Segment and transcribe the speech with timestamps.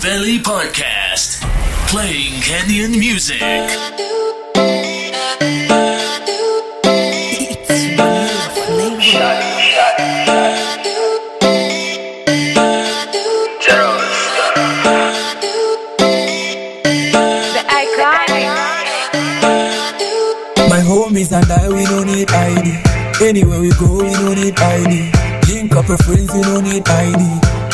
[0.00, 1.44] Valley Podcast,
[1.88, 3.40] playing Kenyan music.
[16.30, 18.46] The iconic.
[20.70, 22.68] My homies and I, we don't need ID.
[23.28, 25.12] Anywhere we go, we don't need ID.
[25.52, 27.22] Link up with friends, we don't need ID.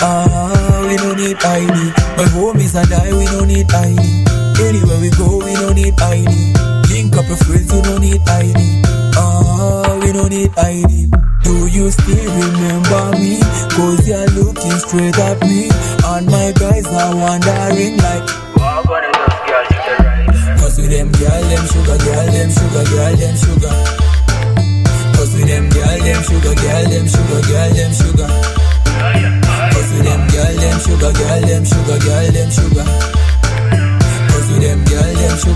[0.01, 1.77] Ah, we don't need ID.
[2.17, 3.99] My homies and I, we don't need ID.
[4.63, 6.55] Anywhere we go, we don't need ID.
[6.89, 8.83] Link up with friends, we don't need ID.
[9.19, 11.11] Ah, we don't need ID.
[11.43, 13.39] Do you still remember me?
[13.75, 15.69] Cause you're looking straight at me.
[16.07, 18.27] And my guys are wondering like,
[20.59, 23.77] Cause with them girl, them sugar, girl, them sugar, girl, them sugar.
[25.19, 28.16] Cause with them girl, them sugar, girl, them sugar, girl, them sugar.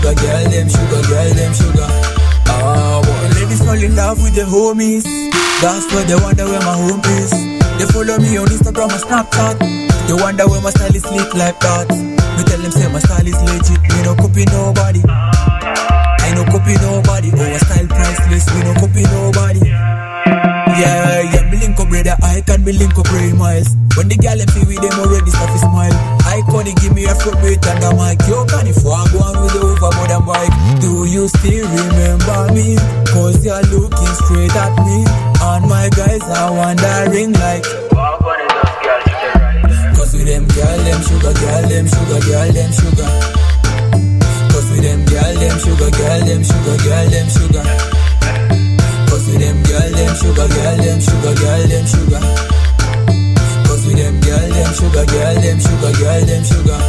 [0.01, 1.87] Sugar, girl, them sugar, girl, them sugar.
[2.49, 5.05] Ah, boy, ladies fall in love with the homies.
[5.61, 7.31] That's why they wonder where my home is.
[7.77, 9.57] They follow me on Instagram and Snapchat.
[10.07, 11.89] They wonder where my style is slick like that.
[11.89, 13.81] Me tell them say my style is legit.
[13.81, 15.01] Me no copy nobody.
[15.05, 17.29] I no copy nobody.
[17.33, 18.49] Oh, Our style priceless.
[18.53, 19.90] We no copy nobody.
[20.79, 23.75] Yeah, yeah, me link up brother, I can be link up Ray Miles.
[23.99, 25.91] When the gal see with them already stuff is smile.
[26.31, 29.51] Iconic give me a fruit beat and I'm yo, can if I go on with
[29.51, 30.55] the overboard and bike?
[30.79, 32.79] Do you still remember me?
[33.11, 35.03] Cause you're looking straight at me.
[35.43, 37.67] And my guys are wondering like,
[39.99, 43.11] Cause with them girl, them sugar, girl, them sugar, girl, them sugar.
[44.55, 47.90] Cause with them girl, them sugar, girl, them sugar, girl, them sugar.
[50.21, 52.21] Sugar, girl, them sugar, girl, them sugar.
[53.65, 56.79] Cause with them girl, them sugar, girl, them sugar, girl, them sugar.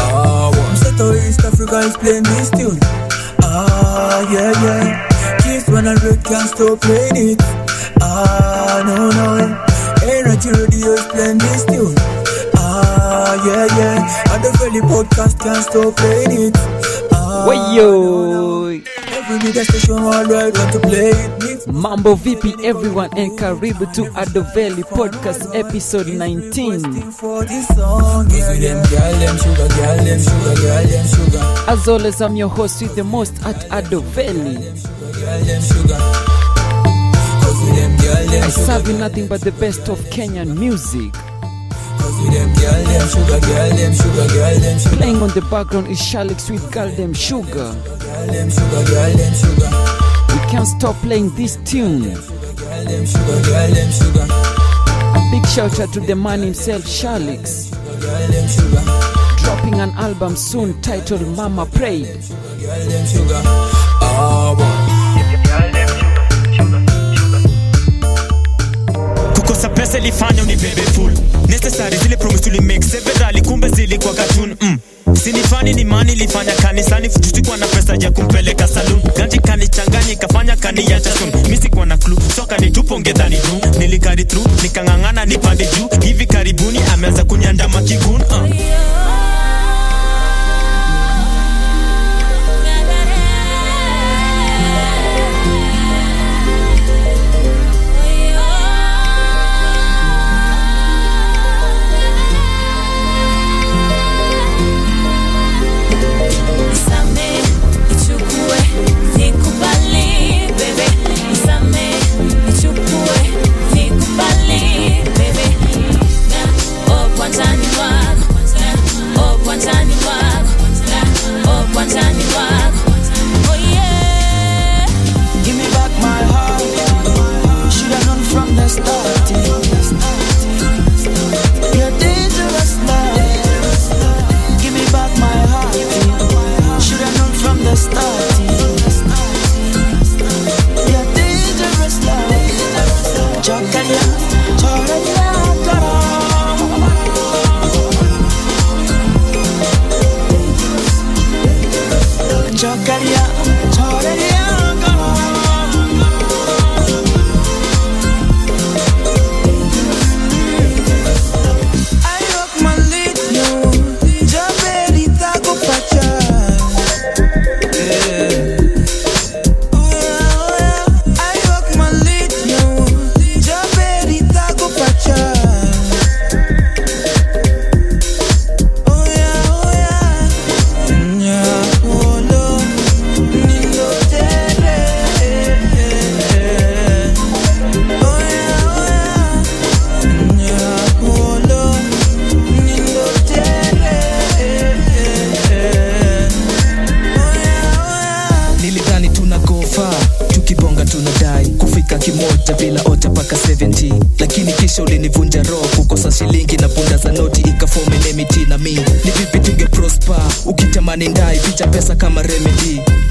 [0.00, 2.78] Ah, one set to East Africa is playing this tune.
[3.42, 5.06] Ah, yeah, yeah.
[5.42, 7.38] Kiss when I red can't stop playing it.
[8.00, 9.28] Ah, no, no.
[10.08, 11.94] Energy radio is playing this tune.
[12.56, 14.32] Ah, yeah, yeah.
[14.32, 16.56] And the Valley podcast can't stop playing it.
[17.12, 18.99] Ah, Wayo!
[19.30, 21.66] Every media station worldwide want to play it.
[21.68, 27.12] Mambo vipi everyone and karibu to Adoveli podcast episode 19.
[27.12, 28.24] for this song.
[28.28, 31.70] Cause with them girl, them sugar, girl, them sugar, girl, them sugar.
[31.70, 34.54] As always, I'm your host with the most at Adoveli.
[35.14, 36.00] Girl, them sugar.
[37.38, 38.66] Cause with them girl, them I sugar.
[38.66, 41.14] serve you nothing but the best of Kenyan music.
[45.20, 47.74] On the background is Shalix with Girl Them Sugar.
[50.28, 52.04] We can't stop playing this tune.
[55.14, 57.70] A big shout out to the man himself, Shalix.
[59.42, 62.24] Dropping an album soon titled Mama Prayed.
[64.02, 64.79] Ah,
[69.80, 71.12] pesa ilifanya unibebe full.
[71.48, 74.78] Necessary zile promise tulimake severally kumbe zilikuwa katun mm.
[75.22, 77.08] sinifani ni mani ilifanya kanisani.
[77.08, 81.30] Tusikuwa na pesa ya kumpeleka salun ganji kanichanganya ikafanya kani ya chasun
[81.62, 82.98] sikuwa na klu so kanitupo
[83.36, 83.78] juu.
[83.78, 86.06] Nilikari through nikang'ang'ana nipande juu.
[86.06, 88.48] Hivi karibuni ameanza kunyandama kigun uh.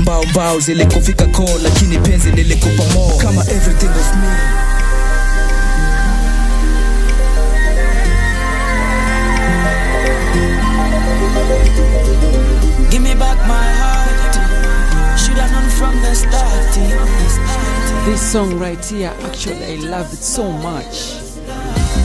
[0.09, 4.37] Mbao mbao zilikufika koo lakini penzi lilikupa mo kama everything of me
[12.89, 15.19] Give me back my heart.
[15.19, 16.73] Shoulda known from the start.
[18.05, 21.13] This song right here, actually, I love it so much.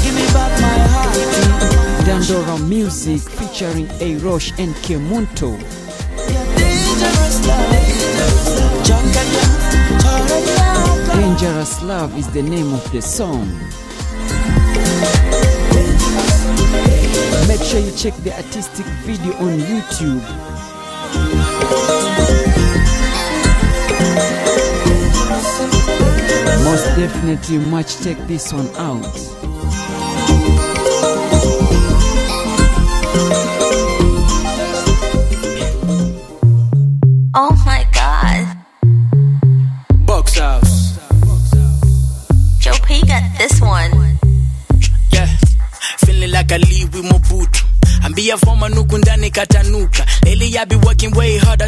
[0.02, 2.04] Give me back my heart.
[2.06, 5.56] Dandora Music featuring A Roche and Kemunto.
[11.34, 13.48] Dangerous Love is the name of the song.
[17.48, 20.22] Make sure you check the artistic video on YouTube.
[26.62, 29.43] Most definitely, much check this one out.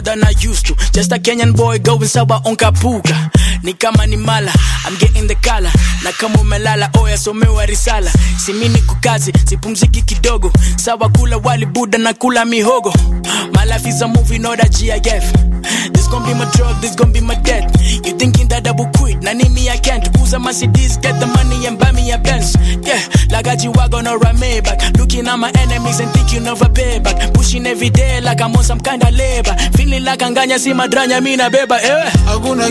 [0.06, 0.74] Than I used to.
[0.94, 3.30] Just a Kenyan boy going sawa on kapuka
[3.66, 4.52] ni kama ni mala
[4.86, 5.70] I'm getting the color.
[6.04, 8.10] Na kama umelala oya somewa risala.
[8.38, 10.52] Simini kukazi sipumziki kidogo.
[10.76, 12.92] Sawa kula wali buda na kula mihogo.
[13.52, 15.32] My life is a movie not a GIF
[15.92, 17.66] this gon' be my drug this gon' be my death.
[18.06, 20.04] You thinking that I will quit na nimi I can't?
[20.22, 22.54] Uza CDs get the money and buy me a Benz.
[22.86, 26.66] Yeah like a G-Wagon or a Maybach looking at my enemies and thinking of a
[26.66, 27.34] payback.
[27.34, 29.54] Pushing every day like I'm on some kind of labor.
[29.76, 32.10] Feeling like anganya si madranya mina beba eh.
[32.26, 32.70] Hakuna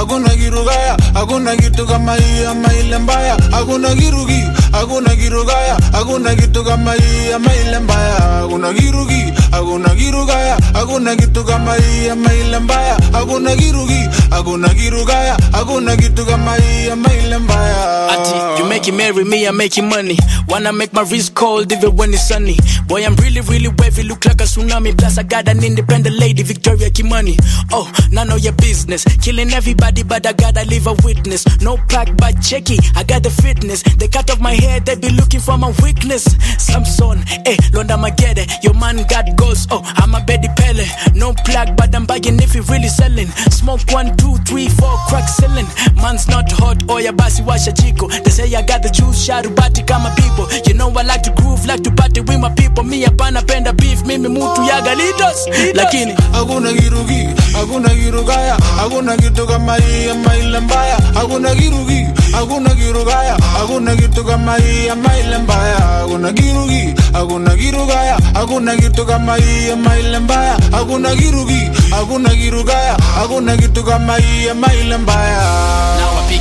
[0.00, 3.36] hakuna kirugaya hakuna kitu kama hii ama ile mbaya.
[3.50, 4.42] Hakuna kirugi
[4.72, 11.44] hakuna kirugaya hakuna kitu kama hii ama ile mbaya hakuna kirugi hakuna kirugaya hakuna kitu
[11.44, 17.38] kama hii ama ile mbaya hakuna kirugi hakuna kirugaya hakuna kitu kama hii ama ile
[17.38, 20.18] mbaya Ati, you making marry me, I'm making money.
[20.48, 22.56] Wanna make my wrist cold even when it's sunny.
[22.88, 24.98] Boy, I'm really, really wavy, look like a tsunami.
[24.98, 27.38] Plus, I got an independent lady, Victoria Kimani.
[27.72, 29.04] Oh, none of your business.
[29.22, 31.46] Killing everybody, but I gotta leave a witness.
[31.62, 33.82] No pack, but checky, I got the fitness.
[33.84, 36.24] They cut off my hair, they be looking for my weakness.
[36.58, 39.66] Samson, eh, Londa Magede, your man got goals.
[39.70, 40.84] Oh, I'm a Betty Pele.
[41.14, 43.26] No plug, but I'm buying if you really selling.
[43.50, 45.66] Smoke one, two, three, four, crack selling.
[45.96, 49.86] Man's not hot, oh, yeah, basi washa chico They say I got the juice, sharubati
[49.86, 50.46] kama people.
[50.66, 52.84] You know I like to groove, like to party with my people.
[52.84, 55.46] Me hapana penda beef, mimi mutu ya galitos.
[55.74, 62.06] Lakini, hakuna kirugi hakuna kirugaya hakuna kitu kama hii ama ile mbaya hakuna kirugi
[62.40, 65.76] hakuna kirugaya hakuna kitu kama hii ama ile mbaya.
[65.76, 70.56] Hakuna kirugi hakuna kirugaya hakuna kitu kama hii ama ile mbaya.
[70.72, 71.70] Hakuna kirugi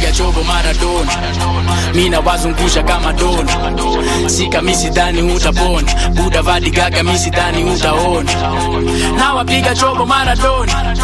[0.09, 1.11] ya chobo maradona
[1.93, 8.31] mina wazungusha kama dona sika misidhani utapona buda vadigaga misidhani utaona
[9.17, 10.95] nawapiga chobo maradona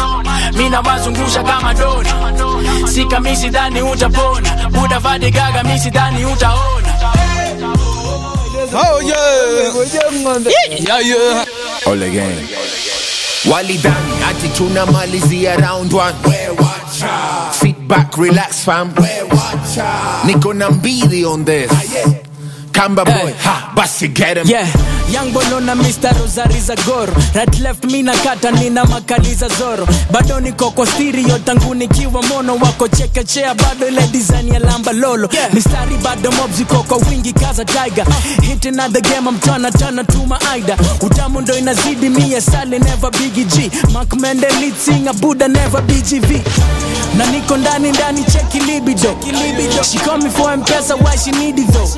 [0.52, 2.10] mina wazungusha kama dona
[2.88, 6.86] sika misidhani utapona buda vadigaga misidhani utaona
[8.78, 9.72] Oh yeah.
[10.80, 11.44] Yeah, yeah.
[11.86, 12.48] All again.
[13.50, 16.14] Walidhani ati tunamalizia round one.
[16.24, 17.08] Wewe wacha.
[17.86, 18.92] Back, relax fam.
[20.24, 21.70] Niko na mbili on this.
[21.70, 22.25] Ah,
[22.76, 24.46] Kamba boy, ha, basi get him.
[24.46, 24.66] Yeah,
[25.08, 26.12] young bono na Mr.
[26.20, 29.86] Rosari za goro Right left mi nakata nina makaliza zoro.
[30.10, 32.54] Bado niko kwa stereo tangu nikiwa mono.
[32.56, 35.28] Wako chekechea bado ile design ya lamba lolo.
[35.32, 35.54] Yeah.
[35.54, 38.06] Mistari bado mobs iko kwa wingi kaza tiger.
[38.42, 39.70] Hitting at the game I'm tana
[40.04, 40.76] to my aida.
[41.00, 43.70] Utamu ndo inazidi mie sali never Biggie G.
[43.92, 44.74] Mark Mende lead
[45.20, 46.40] Buddha never BGV
[47.16, 49.16] na niko ndani ndani cheki libido.
[49.82, 51.88] She call me for M-Pesa why she need it though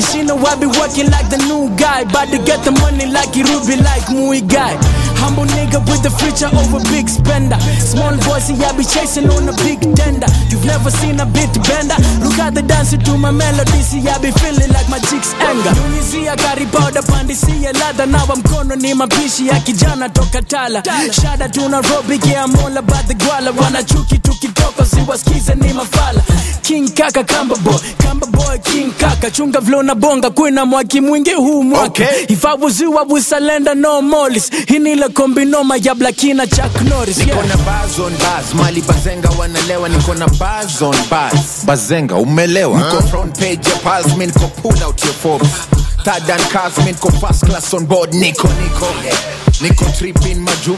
[0.00, 2.08] And she know I be working like the new guy.
[2.08, 4.72] About to get the money like it Ruby like Mui guy.
[5.20, 7.60] Humble nigga with the future over big spender.
[7.76, 10.24] Small boy see I be chasing on a big tender.
[10.48, 12.00] You've never seen a bit bender.
[12.24, 13.76] Look at the dancing to my melody.
[13.84, 15.76] See I be feeling like my chicks anger.
[15.76, 20.82] Tunisia karibauda pandisia ladha Nawa mkono ni mapishi ya kijana toka tala.
[21.12, 26.22] Shada tuna Nairobi yeah I'm all about the gwala Wanachuki tukitoko siwasikize ni mafala
[26.70, 27.74] King kaka kamba boy.
[27.98, 29.28] Kamba boy king kaka.
[29.30, 32.26] Chunga vlo na bonga kwina mwaki mwingi huu mwaka Okay.
[32.28, 37.18] if I was you I would surrender no mollies hinile kombinoma ya blakina Chuck Norris
[37.18, 37.28] yeah.
[37.30, 42.78] niko na bars on bars mali bazenga wanalewa niko na bars on bars bazenga umelewa?
[42.78, 45.50] Niko front page ya pals mi niko pull out your forbes.
[46.04, 48.10] Third and cars mi niko first class on board.
[48.12, 48.86] Niko niko
[49.60, 50.76] niko tripping maju.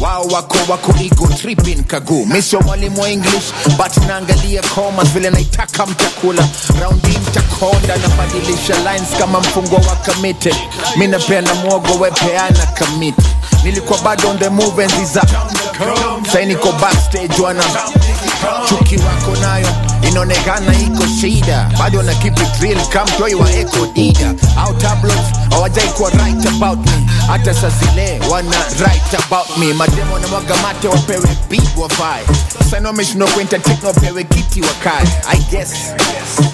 [0.00, 2.26] Wao wako wako ego tripping kagu.
[2.26, 3.44] Mi sio mwalimu wa english
[3.76, 6.48] but naangalia koma vile naitaka mtakula.
[6.80, 10.54] Raundi mtakonda nabadilisha lines kama mfungwa wa kamite
[10.96, 13.22] mi napenda mwogo wepeana kamiti
[13.64, 15.22] nilikuwa bado on the move enzi za
[16.32, 17.64] sai niko backstage wana.
[18.68, 19.68] Chuki wako nayo
[20.10, 21.70] inaonekana iko shida.
[21.78, 24.34] Bado na keep it real kamtoi wa eko dida.
[24.56, 27.06] Au tabloids hawajai kuwa right about me.
[27.26, 27.70] Hata saa
[28.30, 29.72] wana right about me.
[29.72, 32.22] Mademo na mwaga mate wapewe beat wafae.
[32.70, 35.70] Sana wameshindwa kuentertain wapewe kiti wakae i guess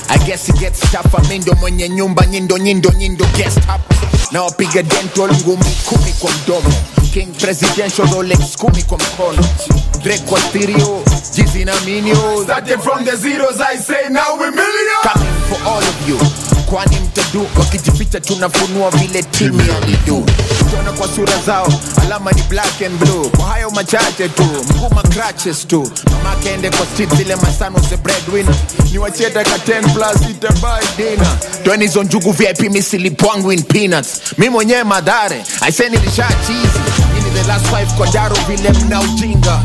[0.08, 3.94] i guess it gets tougher mi ndo mwenye nyumba nyindo nyindo nyindo guest hapa
[4.32, 6.72] na wapiga dental ngumi kumi kwa mdomo.
[7.14, 9.44] King presidential rolex kumi kwa mkono
[10.06, 11.02] Drake kwa stereo
[11.34, 12.42] jizi na Minions.
[12.44, 16.18] Started from the zeros i say now we million coming for all of you.
[16.70, 20.26] Kwani mtadu wakijificha tunafunua vile timu ya lidu
[20.60, 21.68] utaona kwa sura zao
[22.02, 23.28] alama ni black and blue.
[23.36, 25.90] Kwa hayo machache tu mguma crutches tu.
[26.12, 28.54] Mama kaende kwa street zile masano the breadwinner.
[28.92, 31.36] Ni wacheta ka 10 plus itabai dinner.
[31.64, 34.20] Tweni zo njugu vip misilipwangu in peanuts.
[34.38, 36.78] Mi mwenyewe madhare say nilisha cheese.
[37.18, 39.60] Ini the last five kwa daro vile mna ujinga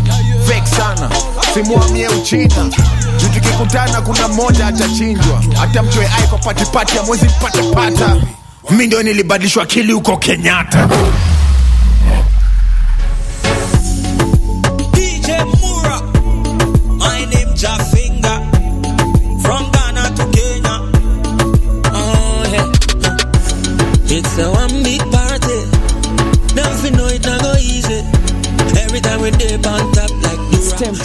[0.47, 1.09] fake sana.
[1.53, 2.69] Simuamie uchina.
[3.17, 5.43] Juu tukikutana kuna mmoja atachinjwa.
[5.59, 8.15] Hata mchoe ai kwa patipati amwezi mpatapata
[8.69, 10.89] mi ndio nilibadilishwa akili huko kenyatta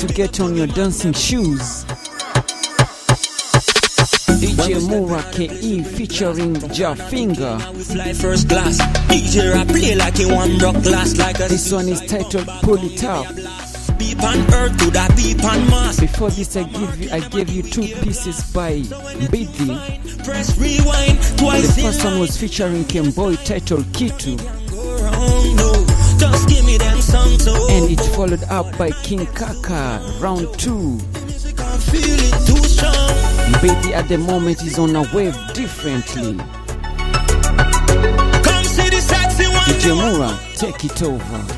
[0.07, 1.85] to get on your dancing shoes.
[4.41, 7.61] DJ Mura KE featuring Jafinga.
[7.85, 8.79] fly first class.
[9.09, 12.79] DJ I play like he one rock glass like a This one is titled Pull
[12.85, 13.27] It Up.
[13.99, 15.99] beep on earth to that beep on Mars.
[15.99, 20.25] Before this, I give you I gave you two pieces by Mbidi.
[20.25, 24.37] Press rewind The twice in first one was featuring Kemboy titled Kitu.
[26.19, 30.99] Just give me so and it followed up by King Kaka, round two.
[31.57, 32.93] can't feel it too strong.
[33.53, 36.37] Mbidi at the moment is on a wave differently.
[38.43, 39.63] Come see the sexy one.
[39.65, 41.56] DJ Mura, take it over.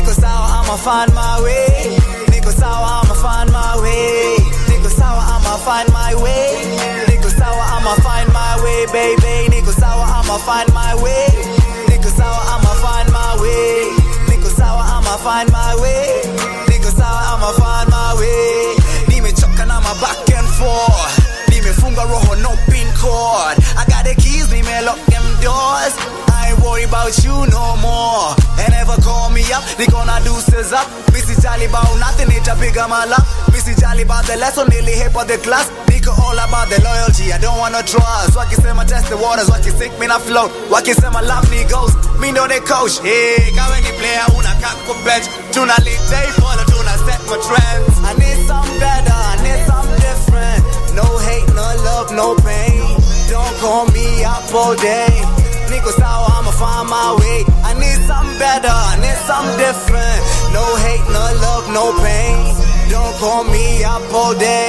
[0.00, 1.96] Niko sawa, I'ma find my way.
[2.32, 4.36] Niko sawa, I'ma find my way.
[4.72, 6.56] Niko sawa, I'ma find my way.
[7.06, 9.52] Niko sawa, I'ma find my way, baby.
[9.52, 11.26] Niko sawa, I'ma find my way.
[11.92, 13.92] Niko sawa, I'ma find my way.
[14.32, 16.22] Niko sawa, I'ma find my way.
[16.72, 18.74] Niko sawa, I'ma find my way.
[19.12, 21.12] Nimechoka na my back and forth.
[21.52, 23.60] Nimefunga roho no pin code.
[23.76, 25.92] I got the keys, nime lock them doors.
[26.62, 28.34] Worry about you no more.
[28.60, 30.86] And ever call me up, niko na deuces up.
[31.12, 33.18] Missy jali about nothing, nitapiga mala.
[33.52, 35.68] Missy jali about the lesson, nearly hip of the class.
[35.90, 38.36] Niko all about the loyalty, I don't wanna trust.
[38.36, 40.50] Wakisema test the waters, wakisink me na float.
[40.70, 43.00] Wakisema love me goes, me know they coach.
[43.00, 45.26] Hey, kawe ni player, una kako bench.
[45.52, 47.94] Tuna lead day follow, tuna set my trends.
[48.04, 50.62] I need something better, I need something different.
[50.94, 52.82] No hate, no love, no pain.
[53.30, 55.10] Don't call me up all day.
[55.70, 57.44] Niko sawa, I'ma find my way.
[57.62, 60.18] I need something better, I need something different.
[60.50, 62.58] No hate, no love, no pain.
[62.90, 64.66] Don't call me up all day.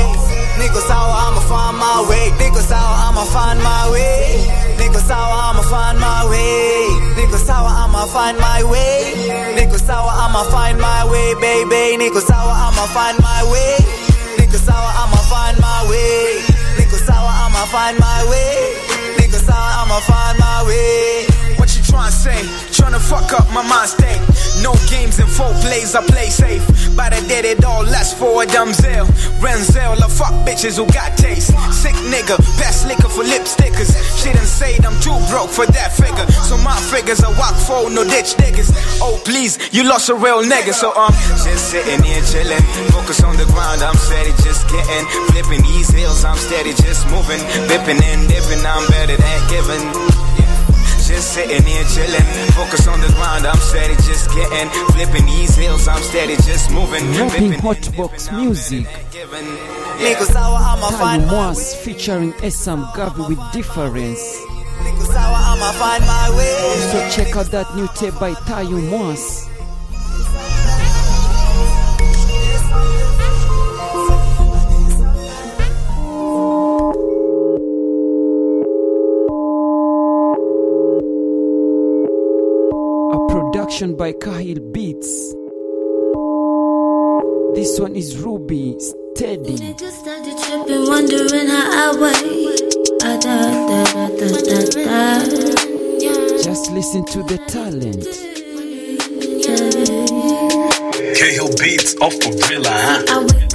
[0.61, 2.29] Niko sawa, I'ma find my way.
[2.37, 4.45] Niko sawa, I'ma find my way.
[4.77, 6.85] Niko sawa, I'ma find my way.
[7.17, 9.13] Niko sawa, I'ma find my way.
[9.57, 11.97] Niko sawa, I'ma find my way, baby.
[11.97, 13.77] Niko sawa, I'ma find my way.
[14.61, 16.45] Sawa, I'ma find my way.
[17.07, 18.77] Sawa, I'ma find my way.
[19.41, 21.30] Sawa, I'ma find my way.
[21.91, 22.39] You tryna say?
[22.71, 24.23] Tryna fuck up my mind state.
[24.63, 26.63] No games and four plays, I play safe.
[26.95, 29.11] But I did it all less for a Dumzel.
[29.43, 31.51] Renzel, I fuck bitches who got taste.
[31.75, 33.91] Sick nigga, best liquor for lip stickers.
[34.15, 36.23] She done said I'm too broke for that figure.
[36.47, 38.71] So my figures I walk for, no ditch niggas.
[39.03, 40.71] Oh please, you lost a real nigga.
[40.71, 41.11] So I'm
[41.43, 42.63] just sitting here chilling.
[42.95, 45.05] Focus on the ground, I'm steady just getting.
[45.35, 47.43] Flipping these hills, I'm steady just moving.
[47.67, 50.20] Bipping and dipping, I'm better than giving.
[51.11, 52.23] Just sitting here chilling.
[52.55, 54.69] Focus on the ground, I'm steady just getting.
[54.95, 57.03] Flipping these hills, I'm steady just moving.
[57.19, 58.85] Rapping Hotbox Music.
[59.99, 64.23] Niko sawa, I'ma Tayo find my Mwas featuring Esam Gavi with Difference.
[64.83, 66.79] Niko sawa, I'ma find my way.
[66.91, 69.50] So check out that new tape by Tayo Mwas.
[83.71, 85.33] Production by Kahil Beats.
[87.55, 89.55] This one is Ruby Steady.
[89.55, 92.59] Niggas started tripping, wondering how I wait.
[96.43, 98.03] Just listen to the talent.
[101.15, 102.75] Cahill Beats off for Brilla,
[103.07, 103.50] huh?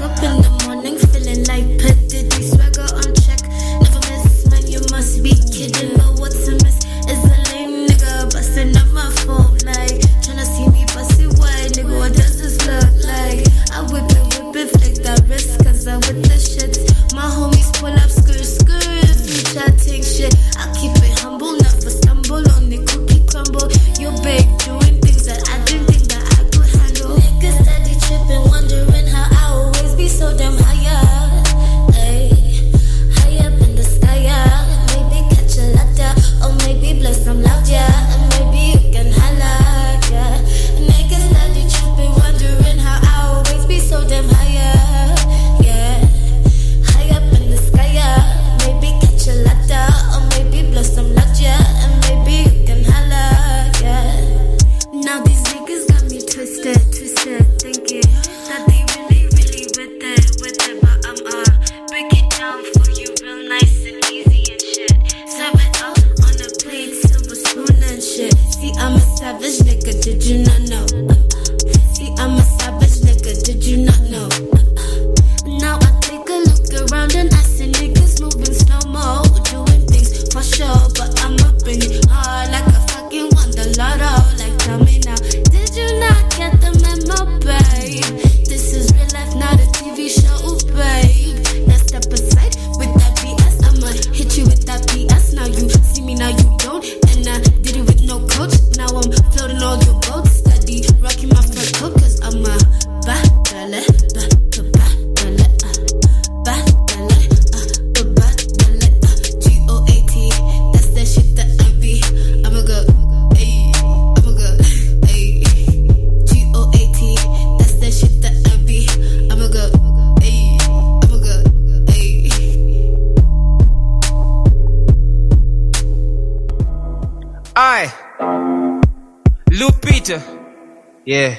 [131.06, 131.36] Yeah.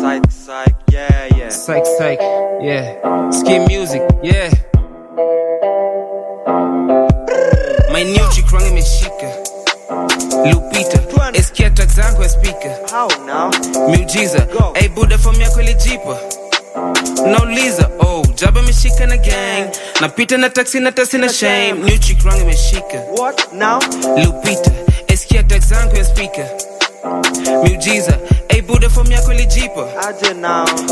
[0.00, 1.48] Psych, psych, yeah, yeah.
[1.50, 2.18] Psych, psych.
[2.62, 3.30] Yeah.
[3.30, 4.02] Skin music.
[4.22, 4.50] Yeah.
[7.92, 9.28] My new chick rangi imeshika.
[10.50, 10.98] Lupita.
[11.34, 12.76] Eskia track zangu ya speaker.
[12.90, 13.50] How now?
[13.90, 14.46] Miujiza.
[14.76, 16.18] Hey Buddha from yako ilijipa.
[17.26, 19.70] Nauliza, oh, jaba imeshika na gang.
[20.00, 21.72] Napita na taxi na tasi na shame.
[21.84, 22.98] New chick rangi imeshika.
[23.18, 23.78] What now?
[24.16, 24.70] Lupita.
[25.08, 26.48] Eskia track zangu ya speaker.
[27.64, 28.18] Miujiza.
[28.48, 29.86] Hey Buddha from yako ilijipa.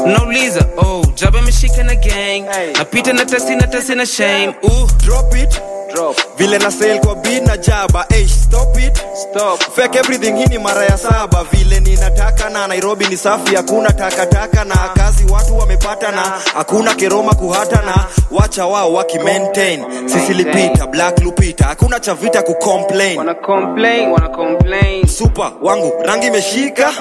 [0.07, 2.45] Nauliza, oh, jaba imeshika na gang.
[2.79, 4.55] Napita na taxi na tasi na shame.
[4.65, 4.87] Ooh.
[5.05, 5.61] Drop it.
[5.95, 6.17] Drop.
[6.39, 9.59] Vile na sail kwa beat na jaba hey, stop it stop.
[9.75, 11.45] Fake everything hii ni mara ya saba.
[11.53, 16.21] Vile ninataka na Nairobi ni safi hakuna takataka na kazi watu wamepata na
[16.55, 17.95] hakuna keroma kuhata na
[18.31, 19.85] wacha wao waki maintain.
[20.09, 23.19] Sisi lipita black lupita hakuna cha vita ku complain.
[23.19, 25.07] Wana complain wana complain.
[25.09, 26.93] Super wangu rangi imeshika.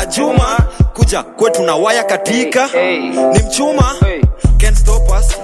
[0.00, 0.58] Ajuma
[0.94, 2.68] kuja kwetu na waya katika.
[3.32, 3.94] Ni mchuma
[4.58, 5.36] can't stop us.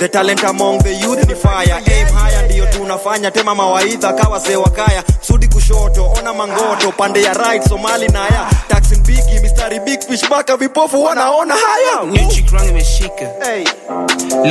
[0.00, 1.74] The talent among the youth ni fire.
[1.86, 2.15] Aim
[2.56, 8.08] ndio tunafanya tema mawaidha kawa zewa kaya sudi kushoto ona mangoto pande ya right somali
[8.08, 8.96] na ya taxi
[9.42, 13.64] mistari big fish mpaka vipofu wanaona haya nchikrang imeshika hey.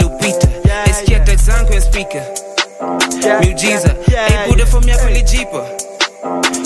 [0.01, 1.27] lupita yeah, eskia yeah.
[1.27, 2.17] tek zangu ya spika
[3.25, 5.23] yeah, miujiza yeah, yeah, ibuda fomu yako hey.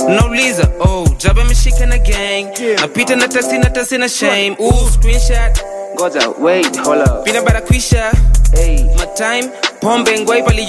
[0.08, 2.82] nauliza oh, jaba ameshika na gang yeah.
[2.82, 5.64] napita na tasi na tasi na shame Ooh, screenshot.
[5.96, 7.24] Goza, wait, hold up.
[7.24, 8.12] pina barakwisha
[8.56, 8.84] hey.
[8.98, 9.50] matime
[9.82, 10.66] Pombe ngwai pali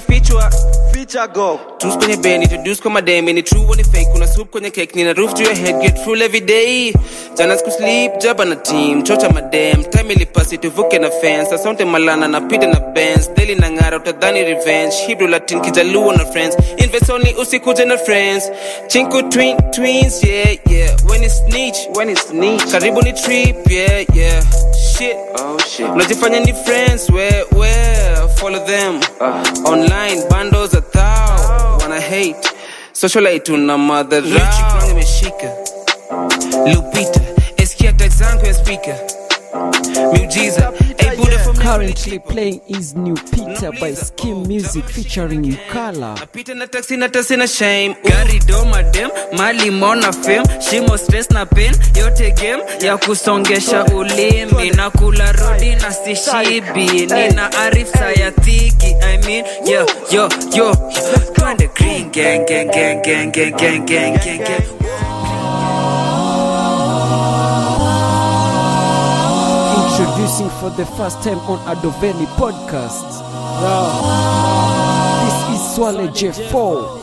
[0.00, 0.50] fichwa.
[0.92, 1.60] Feature go.
[1.78, 4.08] Tus kwenye ben introduce kwa madem, ni true ni fake.
[4.12, 6.92] Kuna soup kwenye cake, nina roof to your head, get full every day.
[7.36, 9.84] Jana siku sleep, jaba na team, chocha madem.
[9.84, 13.28] Time ilipasi tuvuke na fence, asante malana na pita na Benz.
[13.36, 14.94] Daily na ngara, utadhani revenge.
[15.06, 16.56] Hebrew Latin, kijaluo na friends.
[16.78, 18.50] Invest only, usikuje na friends.
[18.88, 20.96] chinku twin, twins, yeah, yeah.
[21.08, 22.62] When it's snitch, when it's snitch.
[22.72, 24.42] Karibu ni trip, yeah, yeah.
[24.98, 25.86] Shit, oh shit.
[25.90, 28.01] Unajifanya ni friends, where, where?
[28.42, 28.98] Follow them.
[29.20, 31.78] Uh, online, bundles a thou.
[31.78, 32.34] Wanna hate.
[32.92, 33.76] Socialite una.
[34.50, 35.50] Chick rangi imeshika.
[36.74, 37.20] Lupita.
[37.56, 39.21] Eskia track zangu ya speaker.
[39.94, 46.16] Hey Buddha from Currently playing is New Peter by Skim Music featuring Ukala.
[46.16, 47.94] Napita na taxi na tasi na shame.
[48.02, 54.70] Gari do madem, mali mona fame, shimo stress na pain, yote game ya kusongesha ulimi.
[54.76, 58.94] Na kula rodi na sishibi, nina arifsa ya tiki.
[59.02, 60.72] I mean, yo, yo, yo,
[61.34, 64.81] twende green gang, gang, gang, gang, gang, gang, gang, gang,
[69.92, 73.20] Introducing for the first time on Adoveli podcast.
[75.22, 77.02] This is Swale J4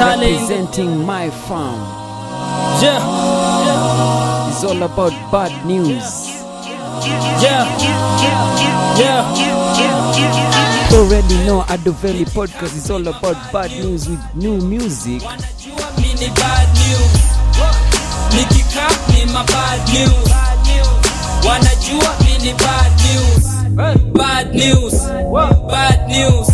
[0.00, 1.78] representing my farm.
[2.82, 2.98] Yeah.
[4.50, 6.26] It's all about bad news.
[7.40, 7.68] Yeah.
[8.98, 9.22] Yeah.
[10.90, 15.22] You already know Adoveli podcast is all about bad news with new music.
[15.22, 16.68] Mi ni bad
[19.94, 20.51] news.
[21.48, 23.44] Wanajua mi ni bad news.
[24.12, 24.94] Bad news.
[25.70, 26.48] Bad news.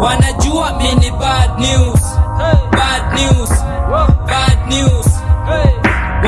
[0.00, 2.00] Wanajua mi ni bad news.
[2.72, 3.50] Bad news.
[4.26, 5.06] Bad news.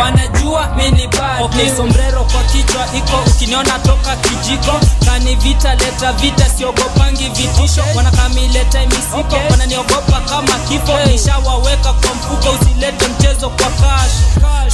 [0.01, 4.73] Wanajua mi ni bad okay, sombrero kwa kichwa iko ukiniona toka kijiko
[5.29, 7.83] kani vita leta vita siogopangi vitisho.
[7.97, 10.99] Wanakamileta misiko wananiogopa kama kifo.
[11.07, 14.13] Nishawaweka kwa mfuko usilete mchezo kwa kash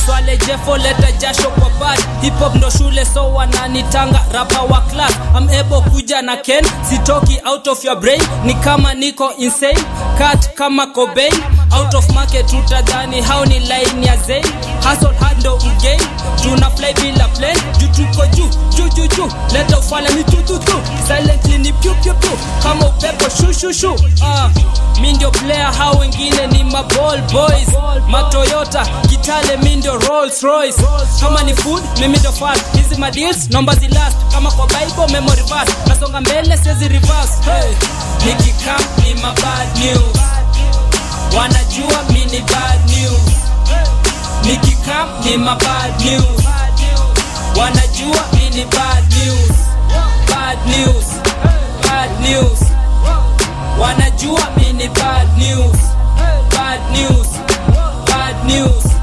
[0.06, 1.98] swale jefo leta jasho kwa bad.
[2.22, 4.20] Hip hop ndo shule so wananitanga.
[4.32, 6.64] Rapa wa class I'm able kuja na ken.
[6.88, 9.78] Sitoki out of your brain ni kama niko insane.
[10.18, 11.32] Cut kama Cobain
[11.78, 14.44] out of market utadhani hao ni line ya Zayn.
[14.88, 16.00] Hustle hando ndo
[16.42, 19.28] tuna fly bila plane juu tuko juu juu juu juu.
[19.52, 20.72] Leta ufala ni tu tu tu
[21.06, 22.30] silently ni pyu pyu pyu
[22.62, 24.50] kama upepo shu shu shu ah
[25.00, 27.68] mi ndio player hao wengine ni maball boys.
[28.08, 30.82] Matoyota kitale mi ndio rolls royce.
[31.20, 32.62] Kama ni food mimi ndio fast.
[32.76, 35.72] Hizi madeals nomba zilast kama kwa bible memory verse.
[35.86, 37.32] Nasonga mbele sezi reverse.
[37.44, 37.74] Hey.
[38.26, 40.13] nikikam ni mabad news
[45.24, 46.44] ni ma bad news.
[47.56, 49.56] Wanajua mi ni bad news.
[50.28, 51.06] Bad news.
[51.82, 52.60] Bad news.
[53.80, 55.78] Wanajua mi ni bad news.
[56.50, 57.28] Bad news.
[58.06, 58.93] Bad news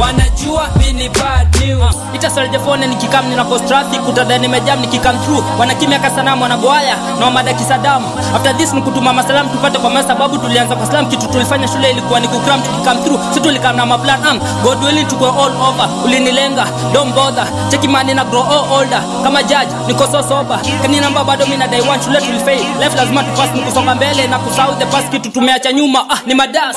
[0.00, 1.96] wanajua mini bad news.
[2.14, 5.44] Itasaljafone nikikam nina post traffic utada nimejam nikikam through.
[5.58, 10.38] Wanakimya kasanamu wanagoaya na wamadaki sadamu after this ni kutuma masalam tupate kwa masa sababu
[10.38, 11.06] tulianza kwa slam.
[11.06, 13.20] Kitu tulifanya shule ilikuwa ni kukram tukikam through.
[13.34, 14.40] Si tulikam na maplan am.
[14.62, 15.88] God willing tukwe all over.
[16.04, 17.46] Ulinilenga don't bother.
[17.70, 19.02] Cheki mani na grow all older.
[19.22, 20.60] Kama judge niko so sober.
[20.82, 24.26] Kani namba bado mimi na day one shule tulifail life lazima tupass ni kusonga mbele
[24.26, 25.08] na kusahau the past.
[25.10, 26.76] Kitu tumeacha nyuma ah ni madas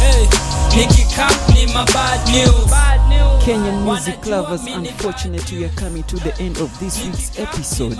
[0.00, 0.26] hey
[3.42, 7.98] Kenyan music lovers, unfortunately, we are coming to the end of this week's episode.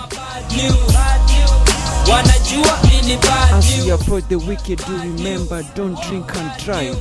[3.50, 6.96] As we approach the weekend, do remember don't drink and drive.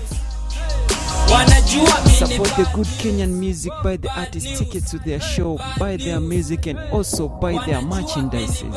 [2.08, 6.66] Support the good Kenyan music, buy the artist tickets to their show, buy their music,
[6.68, 8.74] and also buy their merchandises.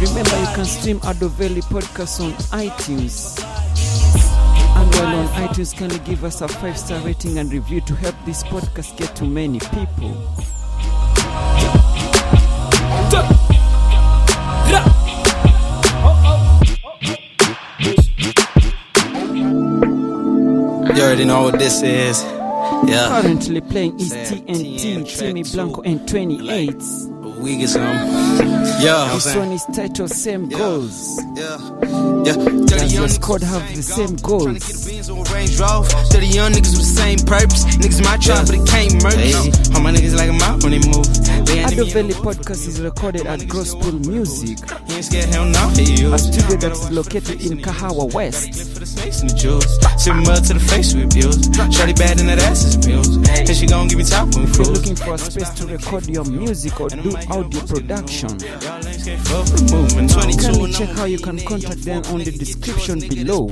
[0.00, 3.51] Remember, you can stream Adoveli podcast on iTunes.
[4.92, 8.14] While on iTunes, can you give us a five star rating and review to help
[8.24, 10.10] this podcast get to many people?
[20.94, 22.22] You already know what this is.
[22.84, 23.08] Yeah.
[23.22, 27.11] Currently playing is TNT, Timmy Blanco, and 28.
[27.42, 27.82] We get some.
[27.82, 29.10] Yeah.
[29.14, 31.20] This one is titled Same Goals.
[31.34, 31.82] Yeah.
[32.24, 34.86] Does your squad have the same goals?
[35.32, 37.64] Range Rover, 30 young niggas with the same purpose.
[37.76, 39.74] Niggas my tribe, but it can't murder.
[39.74, 41.06] All my niggas like a mouth when they move.
[41.46, 45.68] They enemy Valley podcast is recorded at Gospel Music, He ain't scared, hell no.
[45.68, 48.54] A studio that is located in Kahawa West.
[48.72, 49.78] For the snakes and the jewels.
[50.02, 51.42] Sip mud to the face with abuse.
[51.74, 53.16] Shorty bad and that ass is abuse.
[53.16, 55.66] And she gon' give me top when we If you're looking for a space to
[55.66, 60.12] record your music or do audio production, Y'all ain't scared for the movement.
[60.12, 63.48] 22 kindly check how you can contact them on the description below.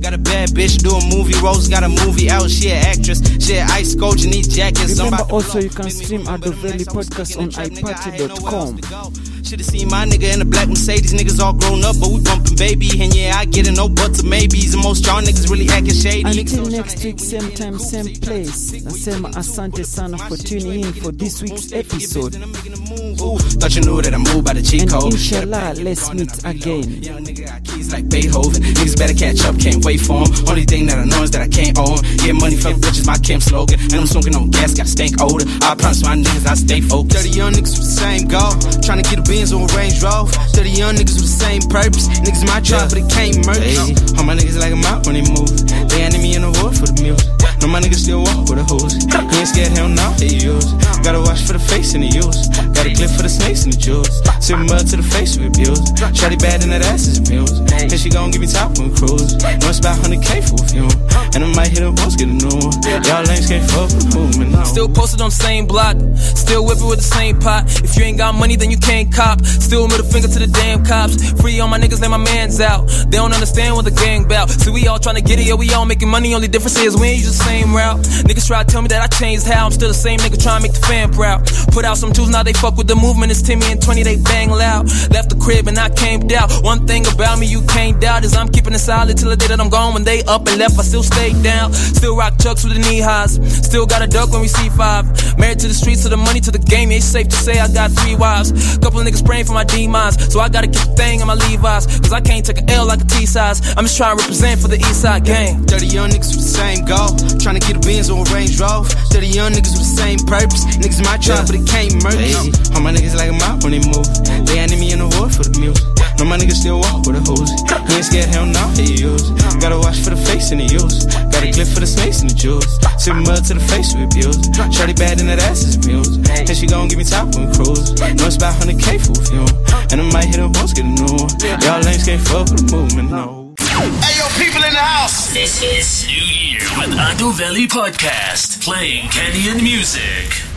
[0.00, 3.20] Got a bad bitch doing movie roles, got a movie out, she an actress.
[3.44, 4.98] She an ice coach these jackets.
[4.98, 9.27] Remember also you can stream Ado Valley podcast on iParty.com.
[9.48, 11.14] Should've seen my nigga in a black Mercedes.
[11.14, 12.90] Niggas all grown up, but we bumping baby.
[13.02, 14.74] And yeah, I get it, no buts or maybes.
[14.74, 16.40] And most y'all niggas really acting shady.
[16.40, 18.72] Until next week, same time, same place.
[18.84, 22.36] Nasema asante sana for tuning in for this week's episode.
[22.36, 25.12] Ooh, thought you knew that I moved by the cheat And code.
[25.14, 27.02] inshallah, let's meet again.
[27.02, 28.62] Young nigga got keys like Beethoven.
[28.62, 30.48] Niggas better catch up, can't wait for for 'em.
[30.48, 31.98] Only thing that I know is that I can't own.
[32.24, 33.80] Get money, fuck bitches, my camp slogan.
[33.80, 35.46] And I'm smoking on gas, got stank odor.
[35.62, 37.16] I promise my niggas I stay focused.
[37.24, 38.52] 30 young niggas with the same goal.
[38.84, 40.32] Tryna get a Benz on a Range Rover.
[40.58, 42.08] 30 young niggas with the same purpose.
[42.26, 43.94] Niggas my tribe, but it can't merge.
[44.18, 45.46] All my niggas like a mouth when they move.
[45.88, 47.30] They enemy in the war for the music.
[47.62, 48.98] No, my niggas still walk with a hose.
[48.98, 50.66] He ain't scared, hell no, they use.
[51.06, 52.50] Gotta watch for the face in the use.
[52.74, 54.10] Got a clip for the snakes and the jewels.
[54.42, 55.82] Sip mud to the face with abuse.
[56.14, 57.62] Shotty bad and that ass is abused.
[57.70, 59.38] And she gon' give me top when we cruise.
[59.42, 60.86] No, it's about 100k for a few.
[61.34, 62.74] And I might hit a boss, get a new one.
[63.06, 64.62] Y'all ain't scared for the movement, no.
[64.64, 67.66] Still posted on the same block, still whipping with the same pot.
[67.82, 69.27] If you ain't got money, then you can't cop.
[69.36, 71.16] Still middle finger to the damn cops.
[71.40, 72.88] Free all my niggas, let my mans out.
[73.10, 74.48] They don't understand what the gang bout.
[74.50, 76.34] See, we all tryna get it, yeah, we all making money.
[76.34, 78.00] Only difference is we ain't use the same route.
[78.26, 79.66] Niggas try to tell me that I changed how.
[79.66, 81.46] I'm still the same nigga trying to make the fan proud.
[81.72, 83.30] Put out some tools, now they fuck with the movement.
[83.30, 84.88] It's Timmy and 20, they bang loud.
[85.10, 86.48] Left the crib and I came down.
[86.62, 89.48] One thing about me you can't doubt is I'm keeping it solid till the day
[89.48, 89.94] that I'm gone.
[89.94, 91.72] When they up and left, I still stay down.
[91.72, 93.36] Still rock chucks with the knee highs.
[93.66, 95.04] Still got a duck when we see five.
[95.38, 96.90] Married to the streets, to the money, to the game.
[96.92, 98.52] It's safe to say I got three wives.
[98.78, 100.32] Couple of niggas praying for my demise.
[100.32, 101.86] So I gotta keep the thing in my Levi's.
[102.00, 103.60] Cause I can't take a L like a T size.
[103.76, 105.64] I'm just trying to represent for the East Side gang.
[105.64, 107.08] 30 young niggas with the same goal.
[107.38, 108.88] Tryna get a Benz on a Range Rover.
[108.88, 110.64] 30 young niggas with the same purpose.
[110.76, 112.34] Niggas my tribe, but it can't merge.
[112.74, 114.06] All my niggas like a mouth when they move.
[114.46, 116.07] They enemy in the war for the music.
[116.18, 117.46] No, my niggas still walk with a hose.
[117.86, 119.30] He ain't scared, hell no, he use.
[119.62, 121.06] Gotta watch for the face in the use.
[121.30, 122.66] Got a clip for the snakes and the jewels.
[122.98, 124.42] Sip mud to the face with abuse.
[124.74, 126.26] Shorty bad and that ass is abused.
[126.30, 127.94] And she gon' give me top when we cruise.
[128.18, 129.46] No, it's about 100k for a few.
[129.94, 131.30] And I might hit a boss, get a new one.
[131.62, 133.54] Y'all ain't scared for the movement, no.
[133.62, 135.32] Hey, yo, people in the house.
[135.32, 140.47] This is New Year with Ando Valley Podcast, playing Kenyan music.